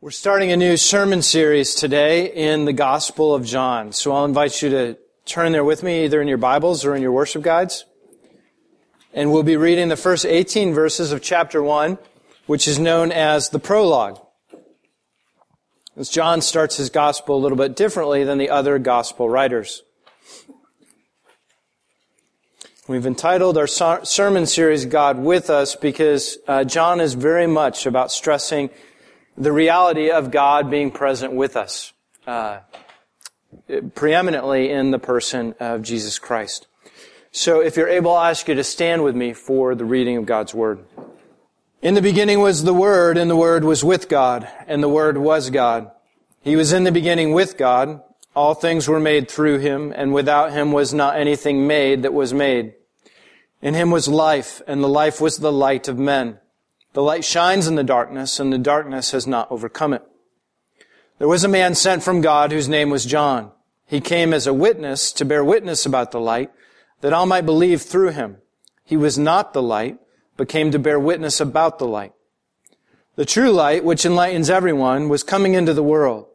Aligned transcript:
We're 0.00 0.12
starting 0.12 0.52
a 0.52 0.56
new 0.56 0.76
sermon 0.76 1.22
series 1.22 1.74
today 1.74 2.32
in 2.32 2.66
the 2.66 2.72
Gospel 2.72 3.34
of 3.34 3.44
John. 3.44 3.90
So 3.92 4.12
I'll 4.12 4.24
invite 4.24 4.62
you 4.62 4.70
to 4.70 4.96
turn 5.24 5.50
there 5.50 5.64
with 5.64 5.82
me, 5.82 6.04
either 6.04 6.22
in 6.22 6.28
your 6.28 6.38
Bibles 6.38 6.84
or 6.84 6.94
in 6.94 7.02
your 7.02 7.10
worship 7.10 7.42
guides. 7.42 7.84
And 9.12 9.32
we'll 9.32 9.42
be 9.42 9.56
reading 9.56 9.88
the 9.88 9.96
first 9.96 10.24
18 10.24 10.72
verses 10.72 11.10
of 11.10 11.20
chapter 11.20 11.60
1, 11.60 11.98
which 12.46 12.68
is 12.68 12.78
known 12.78 13.10
as 13.10 13.48
the 13.48 13.58
prologue. 13.58 14.24
As 15.96 16.08
John 16.08 16.42
starts 16.42 16.76
his 16.76 16.90
gospel 16.90 17.34
a 17.36 17.42
little 17.42 17.58
bit 17.58 17.74
differently 17.74 18.22
than 18.22 18.38
the 18.38 18.50
other 18.50 18.78
gospel 18.78 19.28
writers. 19.28 19.82
We've 22.86 23.04
entitled 23.04 23.58
our 23.58 23.66
sermon 23.66 24.46
series 24.46 24.84
God 24.84 25.18
with 25.18 25.50
Us 25.50 25.74
because 25.74 26.38
uh, 26.46 26.62
John 26.62 27.00
is 27.00 27.14
very 27.14 27.48
much 27.48 27.84
about 27.84 28.12
stressing 28.12 28.70
the 29.38 29.52
reality 29.52 30.10
of 30.10 30.30
God 30.30 30.68
being 30.70 30.90
present 30.90 31.32
with 31.32 31.56
us, 31.56 31.92
uh, 32.26 32.58
preeminently 33.94 34.70
in 34.70 34.90
the 34.90 34.98
person 34.98 35.54
of 35.60 35.82
Jesus 35.82 36.18
Christ. 36.18 36.66
So 37.30 37.60
if 37.60 37.76
you're 37.76 37.88
able, 37.88 38.12
I'll 38.14 38.30
ask 38.30 38.48
you 38.48 38.54
to 38.56 38.64
stand 38.64 39.04
with 39.04 39.14
me 39.14 39.32
for 39.32 39.74
the 39.74 39.84
reading 39.84 40.16
of 40.16 40.26
God's 40.26 40.54
Word. 40.54 40.84
In 41.80 41.94
the 41.94 42.02
beginning 42.02 42.40
was 42.40 42.64
the 42.64 42.74
Word, 42.74 43.16
and 43.16 43.30
the 43.30 43.36
Word 43.36 43.62
was 43.62 43.84
with 43.84 44.08
God, 44.08 44.48
and 44.66 44.82
the 44.82 44.88
Word 44.88 45.16
was 45.16 45.50
God. 45.50 45.92
He 46.40 46.56
was 46.56 46.72
in 46.72 46.82
the 46.82 46.92
beginning 46.92 47.32
with 47.32 47.56
God. 47.56 48.02
All 48.34 48.54
things 48.54 48.88
were 48.88 49.00
made 49.00 49.30
through 49.30 49.58
him, 49.58 49.92
and 49.94 50.12
without 50.12 50.52
him 50.52 50.72
was 50.72 50.92
not 50.92 51.16
anything 51.16 51.66
made 51.66 52.02
that 52.02 52.14
was 52.14 52.34
made. 52.34 52.74
In 53.62 53.74
him 53.74 53.90
was 53.90 54.08
life, 54.08 54.62
and 54.66 54.82
the 54.82 54.88
life 54.88 55.20
was 55.20 55.38
the 55.38 55.52
light 55.52 55.86
of 55.86 55.98
men. 55.98 56.38
The 56.94 57.02
light 57.02 57.24
shines 57.24 57.66
in 57.66 57.74
the 57.74 57.84
darkness, 57.84 58.40
and 58.40 58.52
the 58.52 58.58
darkness 58.58 59.10
has 59.12 59.26
not 59.26 59.50
overcome 59.50 59.92
it. 59.92 60.02
There 61.18 61.28
was 61.28 61.44
a 61.44 61.48
man 61.48 61.74
sent 61.74 62.02
from 62.02 62.20
God 62.20 62.52
whose 62.52 62.68
name 62.68 62.90
was 62.90 63.04
John. 63.04 63.50
He 63.86 64.00
came 64.00 64.32
as 64.32 64.46
a 64.46 64.54
witness 64.54 65.12
to 65.12 65.24
bear 65.24 65.44
witness 65.44 65.84
about 65.84 66.10
the 66.10 66.20
light, 66.20 66.50
that 67.00 67.12
all 67.12 67.26
might 67.26 67.46
believe 67.46 67.82
through 67.82 68.10
him. 68.10 68.38
He 68.84 68.96
was 68.96 69.18
not 69.18 69.52
the 69.52 69.62
light, 69.62 69.98
but 70.36 70.48
came 70.48 70.70
to 70.70 70.78
bear 70.78 70.98
witness 70.98 71.40
about 71.40 71.78
the 71.78 71.86
light. 71.86 72.12
The 73.16 73.24
true 73.24 73.50
light, 73.50 73.84
which 73.84 74.06
enlightens 74.06 74.48
everyone, 74.48 75.08
was 75.08 75.22
coming 75.24 75.54
into 75.54 75.74
the 75.74 75.82
world. 75.82 76.26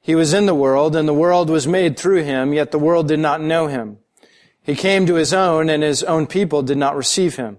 He 0.00 0.14
was 0.14 0.32
in 0.32 0.46
the 0.46 0.54
world, 0.54 0.94
and 0.94 1.08
the 1.08 1.14
world 1.14 1.50
was 1.50 1.66
made 1.66 1.98
through 1.98 2.22
him, 2.22 2.52
yet 2.52 2.70
the 2.70 2.78
world 2.78 3.08
did 3.08 3.18
not 3.18 3.40
know 3.40 3.66
him. 3.66 3.98
He 4.62 4.76
came 4.76 5.06
to 5.06 5.14
his 5.14 5.34
own, 5.34 5.68
and 5.68 5.82
his 5.82 6.02
own 6.04 6.26
people 6.26 6.62
did 6.62 6.78
not 6.78 6.96
receive 6.96 7.36
him. 7.36 7.58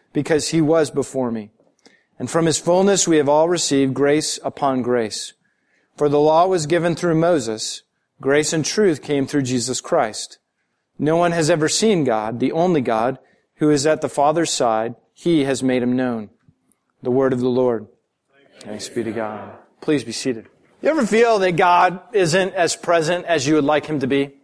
because 0.13 0.49
he 0.49 0.61
was 0.61 0.91
before 0.91 1.31
me. 1.31 1.51
And 2.19 2.29
from 2.29 2.45
his 2.45 2.59
fullness 2.59 3.07
we 3.07 3.17
have 3.17 3.29
all 3.29 3.49
received 3.49 3.93
grace 3.93 4.39
upon 4.43 4.81
grace. 4.81 5.33
For 5.97 6.09
the 6.09 6.19
law 6.19 6.47
was 6.47 6.65
given 6.65 6.95
through 6.95 7.15
Moses. 7.15 7.83
Grace 8.19 8.53
and 8.53 8.63
truth 8.63 9.01
came 9.01 9.25
through 9.25 9.43
Jesus 9.43 9.81
Christ. 9.81 10.37
No 10.99 11.17
one 11.17 11.31
has 11.31 11.49
ever 11.49 11.67
seen 11.67 12.03
God, 12.03 12.39
the 12.39 12.51
only 12.51 12.81
God, 12.81 13.17
who 13.55 13.69
is 13.71 13.87
at 13.87 14.01
the 14.01 14.09
Father's 14.09 14.51
side. 14.51 14.95
He 15.13 15.43
has 15.45 15.63
made 15.63 15.81
him 15.81 15.95
known. 15.95 16.29
The 17.01 17.11
word 17.11 17.33
of 17.33 17.39
the 17.39 17.49
Lord. 17.49 17.87
Thanks 18.59 18.87
be 18.89 19.03
to 19.03 19.11
God. 19.11 19.57
Please 19.81 20.03
be 20.03 20.11
seated. 20.11 20.47
You 20.81 20.89
ever 20.89 21.05
feel 21.05 21.39
that 21.39 21.53
God 21.53 21.99
isn't 22.13 22.53
as 22.53 22.75
present 22.75 23.25
as 23.25 23.47
you 23.47 23.55
would 23.55 23.63
like 23.63 23.87
him 23.87 23.99
to 23.99 24.07
be? 24.07 24.35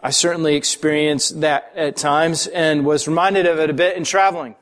I 0.00 0.10
certainly 0.10 0.54
experienced 0.54 1.40
that 1.40 1.72
at 1.74 1.96
times 1.96 2.46
and 2.46 2.84
was 2.84 3.08
reminded 3.08 3.46
of 3.46 3.58
it 3.58 3.70
a 3.70 3.72
bit 3.72 3.96
in 3.96 4.04
traveling. 4.04 4.54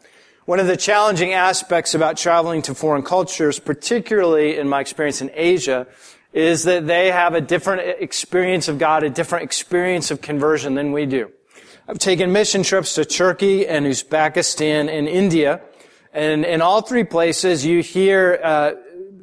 One 0.47 0.61
of 0.61 0.69
the 0.69 0.77
challenging 0.77 1.33
aspects 1.33 1.93
about 1.93 2.17
traveling 2.17 2.63
to 2.63 2.75
foreign 2.77 3.03
cultures, 3.03 3.59
particularly 3.59 4.59
in 4.59 4.69
my 4.69 4.81
experience 4.81 5.21
in 5.21 5.33
Asia, 5.35 5.89
is 6.33 6.63
that 6.63 6.87
they 6.87 7.11
have 7.11 7.35
a 7.35 7.41
different 7.41 8.01
experience 8.01 8.69
of 8.69 8.79
God, 8.79 9.03
a 9.03 9.11
different 9.11 9.43
experience 9.43 10.13
of 10.13 10.21
conversion 10.21 10.77
than 10.77 10.93
we 10.93 11.05
do. 11.05 11.33
I've 11.89 11.99
taken 11.99 12.31
mission 12.31 12.63
trips 12.63 12.95
to 12.95 13.05
Turkey 13.05 13.67
and 13.67 13.87
Uzbekistan 13.87 14.89
and 14.89 15.09
India, 15.09 15.63
and 16.13 16.45
in 16.45 16.63
all 16.63 16.81
three 16.81 17.03
places 17.03 17.67
you 17.67 17.83
hear 17.83 18.39
uh, 18.41 18.75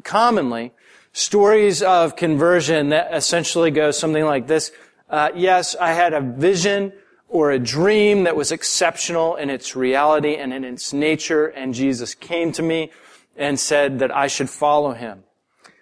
commonly 0.03 0.73
stories 1.13 1.81
of 1.81 2.17
conversion 2.17 2.89
that 2.89 3.13
essentially 3.13 3.71
go 3.71 3.91
something 3.91 4.25
like 4.25 4.47
this. 4.47 4.73
Uh, 5.09 5.29
yes, 5.33 5.73
I 5.79 5.93
had 5.93 6.11
a 6.11 6.19
vision 6.19 6.91
or 7.33 7.49
a 7.49 7.57
dream 7.57 8.25
that 8.25 8.35
was 8.35 8.51
exceptional 8.51 9.35
in 9.37 9.49
its 9.49 9.75
reality 9.75 10.35
and 10.35 10.53
in 10.53 10.63
its 10.63 10.93
nature, 10.93 11.47
and 11.47 11.73
Jesus 11.73 12.13
came 12.13 12.51
to 12.51 12.61
me 12.61 12.91
and 13.35 13.59
said 13.59 13.97
that 13.99 14.15
I 14.15 14.27
should 14.27 14.51
follow 14.51 14.93
him. 14.93 15.23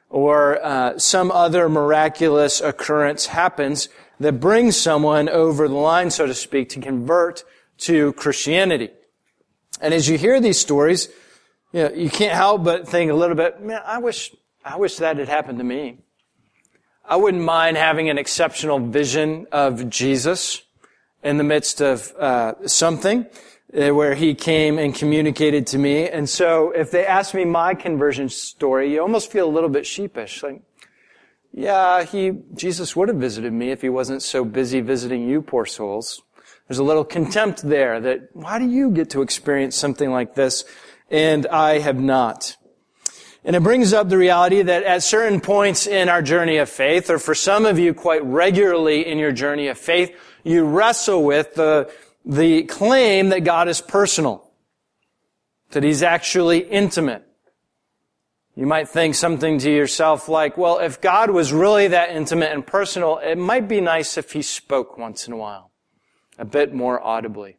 Or 0.09 0.63
uh, 0.63 0.97
some 0.97 1.29
other 1.29 1.67
miraculous 1.67 2.61
occurrence 2.61 3.25
happens 3.25 3.89
that 4.21 4.39
brings 4.39 4.77
someone 4.77 5.27
over 5.27 5.67
the 5.67 5.75
line, 5.75 6.09
so 6.09 6.25
to 6.25 6.33
speak, 6.33 6.69
to 6.69 6.79
convert 6.79 7.43
to 7.79 8.13
Christianity. 8.13 8.91
And 9.81 9.93
as 9.93 10.07
you 10.07 10.17
hear 10.17 10.39
these 10.39 10.57
stories, 10.57 11.09
you, 11.73 11.83
know, 11.83 11.91
you 11.91 12.09
can't 12.09 12.33
help 12.33 12.63
but 12.63 12.87
think 12.87 13.11
a 13.11 13.13
little 13.13 13.35
bit, 13.35 13.61
man, 13.61 13.81
I 13.85 13.97
wish, 13.97 14.33
I 14.63 14.77
wish 14.77 14.95
that 14.97 15.17
had 15.17 15.27
happened 15.27 15.57
to 15.57 15.65
me. 15.65 15.97
I 17.03 17.17
wouldn't 17.17 17.43
mind 17.43 17.75
having 17.75 18.09
an 18.09 18.17
exceptional 18.17 18.79
vision 18.79 19.47
of 19.51 19.89
Jesus 19.89 20.61
in 21.23 21.37
the 21.37 21.43
midst 21.43 21.81
of 21.81 22.11
uh, 22.17 22.53
something 22.67 23.25
uh, 23.73 23.89
where 23.93 24.15
he 24.15 24.33
came 24.33 24.77
and 24.77 24.95
communicated 24.95 25.67
to 25.67 25.77
me. 25.77 26.09
And 26.09 26.27
so 26.29 26.71
if 26.71 26.91
they 26.91 27.05
ask 27.05 27.33
me 27.33 27.45
my 27.45 27.73
conversion 27.73 28.29
story, 28.29 28.93
you 28.93 29.01
almost 29.01 29.31
feel 29.31 29.47
a 29.47 29.53
little 29.53 29.69
bit 29.69 29.85
sheepish. 29.85 30.43
Like, 30.43 30.61
yeah, 31.53 32.03
he, 32.03 32.33
Jesus 32.53 32.95
would 32.95 33.09
have 33.09 33.17
visited 33.17 33.53
me 33.53 33.71
if 33.71 33.81
he 33.81 33.89
wasn't 33.89 34.23
so 34.23 34.43
busy 34.45 34.81
visiting 34.81 35.27
you 35.27 35.41
poor 35.41 35.65
souls. 35.65 36.21
There's 36.67 36.79
a 36.79 36.83
little 36.83 37.03
contempt 37.03 37.63
there 37.63 37.99
that, 37.99 38.29
why 38.33 38.57
do 38.57 38.65
you 38.65 38.91
get 38.91 39.09
to 39.11 39.21
experience 39.21 39.75
something 39.75 40.09
like 40.09 40.35
this 40.35 40.63
and 41.09 41.45
I 41.47 41.79
have 41.79 41.99
not? 41.99 42.55
And 43.43 43.55
it 43.55 43.63
brings 43.63 43.91
up 43.91 44.09
the 44.09 44.17
reality 44.17 44.61
that 44.61 44.83
at 44.83 45.01
certain 45.01 45.41
points 45.41 45.87
in 45.87 46.09
our 46.09 46.21
journey 46.21 46.57
of 46.57 46.69
faith, 46.69 47.09
or 47.09 47.17
for 47.17 47.33
some 47.33 47.65
of 47.65 47.79
you 47.79 47.93
quite 47.93 48.23
regularly 48.23 49.07
in 49.07 49.17
your 49.17 49.31
journey 49.31 49.67
of 49.67 49.79
faith, 49.79 50.15
you 50.43 50.63
wrestle 50.63 51.23
with 51.23 51.55
the, 51.55 51.91
the 52.23 52.63
claim 52.63 53.29
that 53.29 53.43
God 53.43 53.67
is 53.67 53.81
personal. 53.81 54.47
That 55.71 55.83
He's 55.83 56.03
actually 56.03 56.59
intimate. 56.59 57.25
You 58.55 58.67
might 58.67 58.89
think 58.89 59.15
something 59.15 59.57
to 59.59 59.71
yourself 59.71 60.27
like, 60.27 60.57
well, 60.57 60.77
if 60.77 61.01
God 61.01 61.31
was 61.31 61.53
really 61.53 61.87
that 61.87 62.11
intimate 62.11 62.51
and 62.51 62.67
personal, 62.67 63.17
it 63.17 63.37
might 63.37 63.67
be 63.67 63.81
nice 63.81 64.17
if 64.17 64.33
He 64.33 64.41
spoke 64.43 64.97
once 64.97 65.25
in 65.25 65.33
a 65.33 65.37
while. 65.37 65.71
A 66.37 66.45
bit 66.45 66.73
more 66.73 67.01
audibly. 67.01 67.57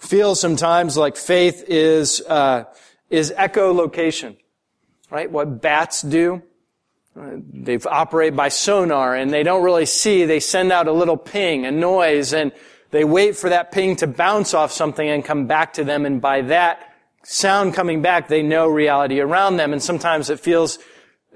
Feels 0.00 0.40
sometimes 0.40 0.96
like 0.96 1.16
faith 1.16 1.64
is, 1.66 2.20
uh, 2.28 2.64
is 3.12 3.32
echolocation, 3.36 4.36
right? 5.10 5.30
What 5.30 5.60
bats 5.60 6.02
do. 6.02 6.42
They 7.14 7.78
operate 7.78 8.34
by 8.34 8.48
sonar 8.48 9.14
and 9.14 9.30
they 9.30 9.42
don't 9.42 9.62
really 9.62 9.84
see. 9.84 10.24
They 10.24 10.40
send 10.40 10.72
out 10.72 10.88
a 10.88 10.92
little 10.92 11.18
ping, 11.18 11.66
a 11.66 11.70
noise, 11.70 12.32
and 12.32 12.52
they 12.90 13.04
wait 13.04 13.36
for 13.36 13.50
that 13.50 13.70
ping 13.70 13.96
to 13.96 14.06
bounce 14.06 14.54
off 14.54 14.72
something 14.72 15.06
and 15.06 15.22
come 15.22 15.46
back 15.46 15.74
to 15.74 15.84
them. 15.84 16.06
And 16.06 16.22
by 16.22 16.40
that 16.42 16.94
sound 17.22 17.74
coming 17.74 18.00
back, 18.00 18.28
they 18.28 18.42
know 18.42 18.66
reality 18.66 19.20
around 19.20 19.58
them. 19.58 19.74
And 19.74 19.82
sometimes 19.82 20.30
it 20.30 20.40
feels 20.40 20.78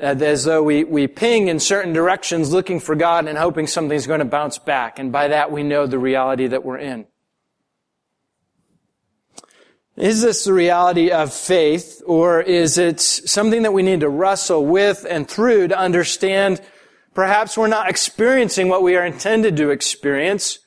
uh, 0.00 0.16
as 0.18 0.44
though 0.44 0.62
we, 0.62 0.84
we 0.84 1.06
ping 1.06 1.48
in 1.48 1.60
certain 1.60 1.92
directions 1.92 2.52
looking 2.52 2.80
for 2.80 2.94
God 2.94 3.28
and 3.28 3.36
hoping 3.36 3.66
something's 3.66 4.06
going 4.06 4.20
to 4.20 4.24
bounce 4.24 4.58
back. 4.58 4.98
And 4.98 5.12
by 5.12 5.28
that 5.28 5.52
we 5.52 5.62
know 5.62 5.86
the 5.86 5.98
reality 5.98 6.46
that 6.46 6.64
we're 6.64 6.78
in. 6.78 7.06
Is 9.96 10.20
this 10.20 10.44
the 10.44 10.52
reality 10.52 11.10
of 11.10 11.32
faith, 11.32 12.02
or 12.04 12.42
is 12.42 12.76
it 12.76 13.00
something 13.00 13.62
that 13.62 13.72
we 13.72 13.82
need 13.82 14.00
to 14.00 14.10
wrestle 14.10 14.64
with 14.64 15.06
and 15.08 15.26
through 15.26 15.68
to 15.68 15.78
understand 15.78 16.60
perhaps 17.14 17.56
we're 17.56 17.66
not 17.66 17.88
experiencing 17.88 18.68
what 18.68 18.82
we 18.82 18.96
are 18.96 19.06
intended 19.06 19.56
to 19.56 19.70
experience 19.70 20.58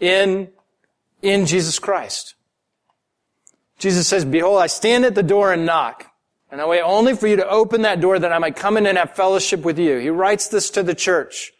in, 0.00 0.48
in 1.20 1.44
Jesus 1.44 1.78
Christ? 1.78 2.34
Jesus 3.78 4.08
says, 4.08 4.24
Behold, 4.24 4.62
I 4.62 4.66
stand 4.66 5.04
at 5.04 5.14
the 5.14 5.22
door 5.22 5.52
and 5.52 5.66
knock. 5.66 6.06
And 6.50 6.60
I 6.60 6.66
wait 6.66 6.80
only 6.80 7.14
for 7.14 7.26
you 7.26 7.36
to 7.36 7.48
open 7.48 7.82
that 7.82 8.00
door 8.00 8.18
that 8.18 8.32
I 8.32 8.38
might 8.38 8.56
come 8.56 8.76
in 8.76 8.86
and 8.86 8.98
have 8.98 9.14
fellowship 9.14 9.60
with 9.60 9.78
you. 9.78 9.98
He 9.98 10.10
writes 10.10 10.48
this 10.48 10.70
to 10.70 10.82
the 10.82 10.94
church. 10.94 11.52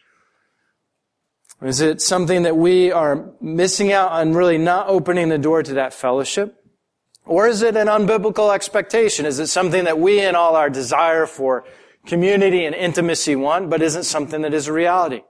Is 1.63 1.81
it 1.81 2.01
something 2.01 2.43
that 2.43 2.57
we 2.57 2.91
are 2.91 3.31
missing 3.41 3.93
out 3.93 4.11
on 4.13 4.33
really 4.33 4.59
not 4.59 4.89
opening 4.89 5.29
the 5.29 5.39
door 5.39 5.63
to 5.63 5.75
that 5.75 5.93
fellowship? 5.93 6.60
Or 7.31 7.47
is 7.47 7.63
it 7.63 7.77
an 7.77 7.87
unbiblical 7.87 8.53
expectation? 8.53 9.25
Is 9.25 9.39
it 9.39 9.47
something 9.47 9.85
that 9.85 10.01
we 10.01 10.21
in 10.21 10.35
all 10.35 10.57
our 10.57 10.69
desire 10.69 11.27
for 11.27 11.65
community 12.05 12.65
and 12.65 12.75
intimacy 12.75 13.37
want, 13.37 13.71
but 13.71 13.81
isn't 13.83 14.03
something 14.03 14.43
that 14.43 14.53
is 14.53 14.67
a 14.67 14.73
reality? 14.73 15.23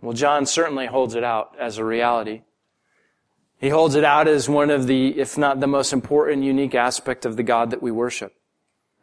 Well, 0.00 0.12
John 0.12 0.46
certainly 0.46 0.86
holds 0.86 1.16
it 1.16 1.24
out 1.24 1.56
as 1.58 1.78
a 1.78 1.84
reality. 1.84 2.42
He 3.58 3.70
holds 3.70 3.96
it 3.96 4.04
out 4.04 4.28
as 4.28 4.48
one 4.48 4.70
of 4.70 4.86
the, 4.86 5.18
if 5.18 5.36
not 5.36 5.58
the 5.58 5.66
most 5.66 5.92
important, 5.92 6.44
unique 6.44 6.76
aspect 6.76 7.26
of 7.26 7.36
the 7.36 7.42
God 7.42 7.70
that 7.70 7.82
we 7.82 7.90
worship. 7.90 8.32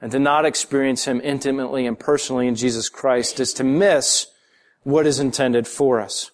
And 0.01 0.13
to 0.13 0.19
not 0.19 0.45
experience 0.45 1.03
Him 1.03 1.19
intimately 1.21 1.85
and 1.85 1.99
personally 1.99 2.47
in 2.47 2.55
Jesus 2.55 2.87
Christ 2.87 3.37
is 3.41 3.51
to 3.55 3.65
miss 3.65 4.27
what 4.83 5.05
is 5.05 5.19
intended 5.19 5.67
for 5.67 5.99
us. 5.99 6.31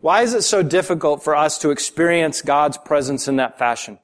Why 0.00 0.22
is 0.22 0.34
it 0.34 0.42
so 0.42 0.64
difficult 0.64 1.22
for 1.22 1.36
us 1.36 1.56
to 1.58 1.70
experience 1.70 2.42
God's 2.42 2.78
presence 2.78 3.28
in 3.28 3.36
that 3.36 3.56
fashion? 3.56 4.00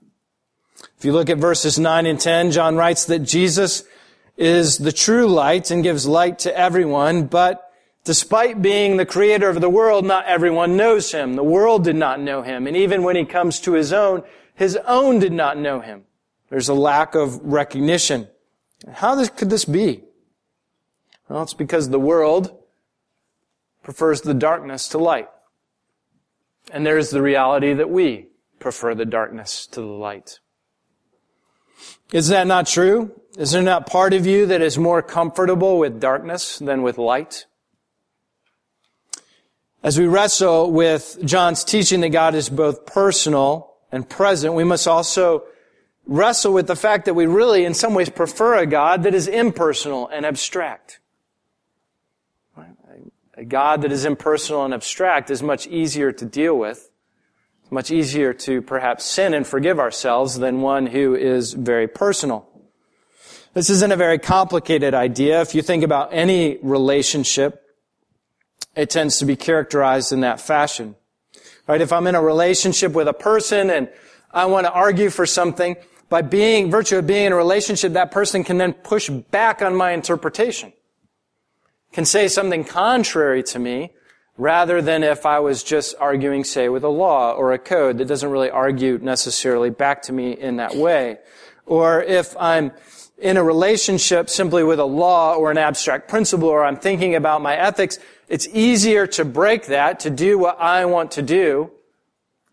If 0.98 1.04
you 1.04 1.12
look 1.12 1.30
at 1.30 1.38
verses 1.38 1.78
9 1.78 2.06
and 2.06 2.20
10, 2.20 2.50
John 2.50 2.76
writes 2.76 3.06
that 3.06 3.20
Jesus 3.20 3.84
is 4.36 4.78
the 4.78 4.92
true 4.92 5.26
light 5.26 5.70
and 5.70 5.82
gives 5.82 6.06
light 6.06 6.38
to 6.40 6.56
everyone, 6.56 7.26
but 7.26 7.70
despite 8.04 8.62
being 8.62 8.96
the 8.96 9.06
creator 9.06 9.48
of 9.48 9.60
the 9.60 9.70
world, 9.70 10.04
not 10.04 10.26
everyone 10.26 10.76
knows 10.76 11.12
him. 11.12 11.34
The 11.34 11.42
world 11.42 11.84
did 11.84 11.96
not 11.96 12.20
know 12.20 12.42
him. 12.42 12.66
And 12.66 12.76
even 12.76 13.02
when 13.02 13.16
he 13.16 13.24
comes 13.24 13.60
to 13.60 13.72
his 13.72 13.92
own, 13.92 14.22
his 14.54 14.76
own 14.86 15.18
did 15.18 15.32
not 15.32 15.58
know 15.58 15.80
him. 15.80 16.04
There's 16.48 16.68
a 16.68 16.74
lack 16.74 17.14
of 17.14 17.40
recognition. 17.42 18.28
How 18.90 19.14
this, 19.14 19.30
could 19.30 19.50
this 19.50 19.64
be? 19.64 20.02
Well, 21.28 21.42
it's 21.42 21.54
because 21.54 21.88
the 21.88 21.98
world 21.98 22.56
prefers 23.82 24.20
the 24.20 24.34
darkness 24.34 24.88
to 24.90 24.98
light. 24.98 25.28
And 26.72 26.86
there's 26.86 27.10
the 27.10 27.22
reality 27.22 27.72
that 27.72 27.90
we 27.90 28.28
prefer 28.58 28.94
the 28.94 29.04
darkness 29.04 29.66
to 29.68 29.80
the 29.80 29.86
light. 29.86 30.40
Is 32.12 32.28
that 32.28 32.46
not 32.46 32.66
true? 32.66 33.12
Is 33.36 33.50
there 33.50 33.62
not 33.62 33.86
part 33.86 34.14
of 34.14 34.26
you 34.26 34.46
that 34.46 34.62
is 34.62 34.78
more 34.78 35.02
comfortable 35.02 35.78
with 35.78 36.00
darkness 36.00 36.58
than 36.58 36.82
with 36.82 36.98
light? 36.98 37.46
As 39.82 39.98
we 39.98 40.06
wrestle 40.06 40.70
with 40.72 41.18
John's 41.24 41.62
teaching 41.62 42.00
that 42.00 42.08
God 42.08 42.34
is 42.34 42.48
both 42.48 42.86
personal 42.86 43.74
and 43.92 44.08
present, 44.08 44.54
we 44.54 44.64
must 44.64 44.88
also 44.88 45.44
wrestle 46.06 46.52
with 46.52 46.66
the 46.66 46.76
fact 46.76 47.04
that 47.04 47.14
we 47.14 47.26
really, 47.26 47.64
in 47.64 47.74
some 47.74 47.94
ways, 47.94 48.08
prefer 48.08 48.56
a 48.56 48.66
God 48.66 49.02
that 49.02 49.14
is 49.14 49.28
impersonal 49.28 50.08
and 50.08 50.24
abstract. 50.24 51.00
A 53.36 53.44
God 53.44 53.82
that 53.82 53.92
is 53.92 54.06
impersonal 54.06 54.64
and 54.64 54.72
abstract 54.72 55.30
is 55.30 55.42
much 55.42 55.66
easier 55.66 56.10
to 56.10 56.24
deal 56.24 56.56
with. 56.56 56.90
It's 57.66 57.72
much 57.72 57.90
easier 57.90 58.32
to 58.32 58.62
perhaps 58.62 59.04
sin 59.04 59.34
and 59.34 59.44
forgive 59.44 59.80
ourselves 59.80 60.38
than 60.38 60.60
one 60.60 60.86
who 60.86 61.16
is 61.16 61.52
very 61.52 61.88
personal. 61.88 62.48
This 63.54 63.70
isn't 63.70 63.90
a 63.90 63.96
very 63.96 64.20
complicated 64.20 64.94
idea. 64.94 65.40
If 65.40 65.52
you 65.52 65.62
think 65.62 65.82
about 65.82 66.10
any 66.12 66.58
relationship, 66.62 67.60
it 68.76 68.88
tends 68.88 69.18
to 69.18 69.24
be 69.24 69.34
characterized 69.34 70.12
in 70.12 70.20
that 70.20 70.40
fashion. 70.40 70.94
Right? 71.66 71.80
If 71.80 71.92
I'm 71.92 72.06
in 72.06 72.14
a 72.14 72.22
relationship 72.22 72.92
with 72.92 73.08
a 73.08 73.12
person 73.12 73.70
and 73.70 73.88
I 74.30 74.44
want 74.44 74.68
to 74.68 74.72
argue 74.72 75.10
for 75.10 75.26
something, 75.26 75.74
by 76.08 76.22
being, 76.22 76.70
virtue 76.70 76.98
of 76.98 77.08
being 77.08 77.24
in 77.24 77.32
a 77.32 77.36
relationship, 77.36 77.94
that 77.94 78.12
person 78.12 78.44
can 78.44 78.58
then 78.58 78.74
push 78.74 79.08
back 79.08 79.60
on 79.60 79.74
my 79.74 79.90
interpretation 79.90 80.72
can 81.96 82.04
say 82.04 82.28
something 82.28 82.62
contrary 82.62 83.42
to 83.42 83.58
me 83.58 83.90
rather 84.36 84.82
than 84.82 85.02
if 85.02 85.24
I 85.24 85.40
was 85.40 85.62
just 85.62 85.94
arguing, 85.98 86.44
say, 86.44 86.68
with 86.68 86.84
a 86.84 86.88
law 86.88 87.32
or 87.32 87.52
a 87.52 87.58
code 87.58 87.98
that 87.98 88.06
doesn't 88.06 88.30
really 88.30 88.50
argue 88.50 88.98
necessarily 88.98 89.70
back 89.70 90.02
to 90.02 90.12
me 90.12 90.32
in 90.32 90.56
that 90.56 90.76
way. 90.76 91.18
Or 91.64 92.02
if 92.02 92.36
I'm 92.38 92.72
in 93.18 93.36
a 93.36 93.42
relationship 93.42 94.28
simply 94.28 94.62
with 94.62 94.78
a 94.78 94.84
law 94.84 95.34
or 95.34 95.50
an 95.50 95.58
abstract 95.58 96.08
principle 96.08 96.48
or 96.48 96.64
I'm 96.64 96.76
thinking 96.76 97.14
about 97.14 97.40
my 97.40 97.56
ethics, 97.56 97.98
it's 98.28 98.46
easier 98.48 99.06
to 99.08 99.24
break 99.24 99.66
that, 99.66 100.00
to 100.00 100.10
do 100.10 100.38
what 100.38 100.60
I 100.60 100.84
want 100.84 101.12
to 101.12 101.22
do, 101.22 101.70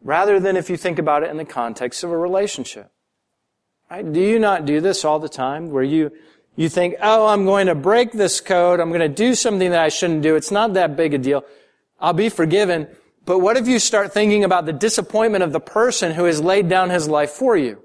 rather 0.01 0.39
than 0.39 0.55
if 0.55 0.69
you 0.69 0.77
think 0.77 0.99
about 0.99 1.23
it 1.23 1.29
in 1.29 1.37
the 1.37 1.45
context 1.45 2.03
of 2.03 2.11
a 2.11 2.17
relationship. 2.17 2.91
Right? 3.91 4.09
Do 4.09 4.21
you 4.21 4.39
not 4.39 4.65
do 4.65 4.79
this 4.79 5.03
all 5.03 5.19
the 5.19 5.29
time 5.29 5.69
where 5.69 5.83
you 5.83 6.11
you 6.55 6.69
think, 6.69 6.95
oh, 7.01 7.27
I'm 7.27 7.45
going 7.45 7.65
to 7.65 7.75
break 7.75 8.11
this 8.11 8.39
code. 8.39 8.79
I'm 8.79 8.89
going 8.89 9.01
to 9.01 9.09
do 9.09 9.33
something 9.33 9.71
that 9.71 9.79
I 9.79 9.89
shouldn't 9.89 10.21
do. 10.21 10.35
It's 10.35 10.51
not 10.51 10.75
that 10.75 10.95
big 10.95 11.15
a 11.15 11.17
deal. 11.17 11.43
I'll 12.03 12.13
be 12.13 12.27
forgiven. 12.27 12.89
But 13.25 13.39
what 13.39 13.55
if 13.55 13.65
you 13.67 13.79
start 13.79 14.13
thinking 14.13 14.43
about 14.43 14.65
the 14.65 14.73
disappointment 14.73 15.43
of 15.43 15.53
the 15.53 15.61
person 15.61 16.11
who 16.11 16.25
has 16.25 16.41
laid 16.41 16.67
down 16.67 16.89
his 16.89 17.07
life 17.07 17.31
for 17.31 17.55
you? 17.55 17.81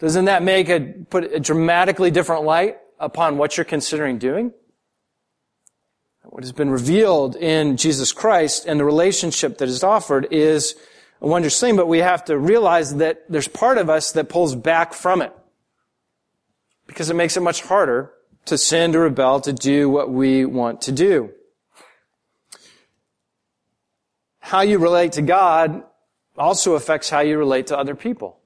Doesn't 0.00 0.24
that 0.24 0.42
make 0.42 0.68
a, 0.68 0.80
put 1.08 1.32
a 1.32 1.38
dramatically 1.38 2.10
different 2.10 2.42
light 2.42 2.78
upon 2.98 3.38
what 3.38 3.56
you're 3.56 3.64
considering 3.64 4.18
doing? 4.18 4.52
What 6.24 6.42
has 6.42 6.52
been 6.52 6.70
revealed 6.70 7.36
in 7.36 7.76
Jesus 7.76 8.12
Christ 8.12 8.66
and 8.66 8.78
the 8.78 8.84
relationship 8.84 9.58
that 9.58 9.68
is 9.68 9.82
offered 9.82 10.28
is 10.30 10.74
a 11.20 11.26
wondrous 11.26 11.58
thing, 11.58 11.76
but 11.76 11.86
we 11.86 11.98
have 11.98 12.24
to 12.26 12.36
realize 12.36 12.96
that 12.96 13.22
there's 13.28 13.48
part 13.48 13.78
of 13.78 13.88
us 13.88 14.12
that 14.12 14.28
pulls 14.28 14.54
back 14.54 14.94
from 14.94 15.22
it 15.22 15.32
because 16.86 17.08
it 17.08 17.14
makes 17.14 17.36
it 17.36 17.40
much 17.40 17.62
harder 17.62 18.12
to 18.46 18.58
sin, 18.58 18.92
to 18.92 18.98
rebel, 18.98 19.40
to 19.40 19.52
do 19.52 19.88
what 19.88 20.10
we 20.10 20.44
want 20.44 20.82
to 20.82 20.92
do. 20.92 21.32
How 24.48 24.62
you 24.62 24.78
relate 24.78 25.12
to 25.12 25.22
God 25.22 25.82
also 26.38 26.74
affects 26.74 27.10
how 27.10 27.20
you 27.20 27.36
relate 27.36 27.66
to 27.66 27.76
other 27.76 27.94
people. 27.94 28.38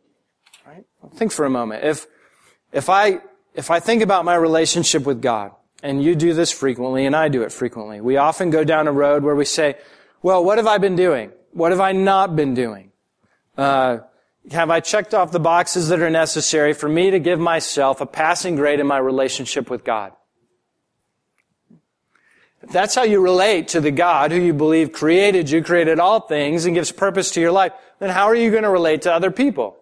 Right? 0.66 0.84
Think 1.14 1.30
for 1.30 1.44
a 1.44 1.50
moment. 1.50 1.84
If, 1.84 2.08
if 2.72 2.90
I, 2.90 3.20
if 3.54 3.70
I 3.70 3.78
think 3.78 4.02
about 4.02 4.24
my 4.24 4.34
relationship 4.34 5.04
with 5.04 5.22
God, 5.22 5.52
and 5.80 6.02
you 6.02 6.16
do 6.16 6.34
this 6.34 6.50
frequently, 6.50 7.06
and 7.06 7.14
I 7.14 7.28
do 7.28 7.42
it 7.42 7.52
frequently, 7.52 8.00
we 8.00 8.16
often 8.16 8.50
go 8.50 8.64
down 8.64 8.88
a 8.88 8.92
road 8.92 9.22
where 9.22 9.36
we 9.36 9.44
say, 9.44 9.76
well, 10.22 10.44
what 10.44 10.58
have 10.58 10.66
I 10.66 10.78
been 10.78 10.96
doing? 10.96 11.30
What 11.52 11.70
have 11.70 11.80
I 11.80 11.92
not 11.92 12.34
been 12.34 12.54
doing? 12.54 12.90
Uh, 13.56 13.98
have 14.50 14.70
I 14.70 14.80
checked 14.80 15.14
off 15.14 15.30
the 15.30 15.38
boxes 15.38 15.90
that 15.90 16.00
are 16.00 16.10
necessary 16.10 16.72
for 16.72 16.88
me 16.88 17.12
to 17.12 17.20
give 17.20 17.38
myself 17.38 18.00
a 18.00 18.06
passing 18.06 18.56
grade 18.56 18.80
in 18.80 18.88
my 18.88 18.98
relationship 18.98 19.70
with 19.70 19.84
God? 19.84 20.10
If 22.62 22.70
that's 22.70 22.94
how 22.94 23.02
you 23.02 23.20
relate 23.20 23.68
to 23.68 23.80
the 23.80 23.90
God 23.90 24.30
who 24.30 24.40
you 24.40 24.52
believe 24.52 24.92
created 24.92 25.50
you, 25.50 25.62
created 25.62 25.98
all 25.98 26.20
things, 26.20 26.64
and 26.64 26.74
gives 26.74 26.92
purpose 26.92 27.32
to 27.32 27.40
your 27.40 27.52
life, 27.52 27.72
then 27.98 28.10
how 28.10 28.26
are 28.26 28.34
you 28.34 28.50
going 28.50 28.62
to 28.62 28.70
relate 28.70 29.02
to 29.02 29.12
other 29.12 29.30
people? 29.30 29.76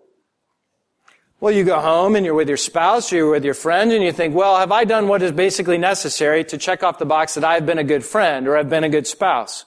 Well, 1.40 1.54
you 1.54 1.64
go 1.64 1.80
home 1.80 2.16
and 2.16 2.26
you're 2.26 2.34
with 2.34 2.48
your 2.48 2.58
spouse, 2.58 3.12
or 3.12 3.16
you're 3.16 3.30
with 3.30 3.44
your 3.44 3.54
friend, 3.54 3.92
and 3.92 4.04
you 4.04 4.12
think, 4.12 4.34
well, 4.34 4.58
have 4.58 4.72
I 4.72 4.84
done 4.84 5.08
what 5.08 5.22
is 5.22 5.32
basically 5.32 5.78
necessary 5.78 6.44
to 6.44 6.58
check 6.58 6.82
off 6.82 6.98
the 6.98 7.06
box 7.06 7.34
that 7.34 7.44
I've 7.44 7.64
been 7.64 7.78
a 7.78 7.84
good 7.84 8.04
friend 8.04 8.46
or 8.46 8.56
I've 8.56 8.68
been 8.68 8.84
a 8.84 8.90
good 8.90 9.06
spouse? 9.06 9.64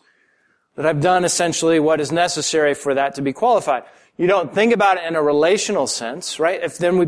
That 0.75 0.85
I've 0.85 1.01
done 1.01 1.23
essentially 1.23 1.79
what 1.79 1.99
is 1.99 2.11
necessary 2.11 2.73
for 2.73 2.93
that 2.93 3.15
to 3.15 3.21
be 3.21 3.33
qualified. 3.33 3.83
You 4.17 4.27
don't 4.27 4.53
think 4.53 4.73
about 4.73 4.97
it 4.97 5.05
in 5.05 5.15
a 5.15 5.21
relational 5.21 5.87
sense, 5.87 6.39
right? 6.39 6.61
If 6.61 6.77
then 6.77 6.97
we 6.97 7.05